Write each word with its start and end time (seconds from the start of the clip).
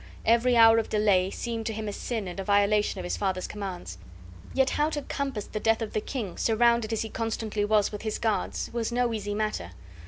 Every 0.25 0.55
hour 0.57 0.79
of 0.79 0.89
delay 0.89 1.29
seemed 1.29 1.67
to 1.67 1.73
him 1.73 1.87
a 1.87 1.93
sin 1.93 2.27
and 2.27 2.39
a 2.39 2.43
violation 2.43 2.97
of 2.99 3.03
his 3.03 3.17
father's 3.17 3.45
commands. 3.47 3.99
Yet 4.51 4.71
how 4.71 4.89
to 4.89 5.03
compass 5.03 5.45
the 5.45 5.59
death 5.59 5.83
of 5.83 5.93
the 5.93 6.01
king, 6.01 6.39
surrounded 6.39 6.91
as 6.91 7.03
he 7.03 7.09
constantly 7.09 7.63
was 7.65 7.91
with 7.91 8.01
his 8.01 8.17
guards, 8.17 8.71
was 8.73 8.91
no 8.91 9.13
easy 9.13 9.35
matter. 9.35 9.73